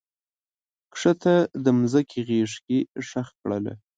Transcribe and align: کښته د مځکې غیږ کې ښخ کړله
کښته 0.93 1.35
د 1.63 1.65
مځکې 1.79 2.19
غیږ 2.27 2.51
کې 2.65 2.77
ښخ 3.07 3.27
کړله 3.41 3.73